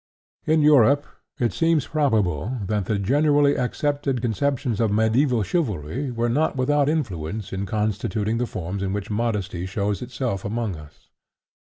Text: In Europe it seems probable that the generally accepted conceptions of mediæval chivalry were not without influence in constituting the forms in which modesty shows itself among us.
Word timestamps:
In 0.47 0.63
Europe 0.63 1.05
it 1.37 1.53
seems 1.53 1.85
probable 1.85 2.57
that 2.65 2.85
the 2.85 2.97
generally 2.97 3.55
accepted 3.55 4.19
conceptions 4.19 4.81
of 4.81 4.89
mediæval 4.89 5.45
chivalry 5.45 6.09
were 6.09 6.27
not 6.27 6.55
without 6.55 6.89
influence 6.89 7.53
in 7.53 7.67
constituting 7.67 8.39
the 8.39 8.47
forms 8.49 8.81
in 8.81 8.93
which 8.93 9.11
modesty 9.11 9.67
shows 9.67 10.01
itself 10.01 10.43
among 10.43 10.75
us. 10.75 11.11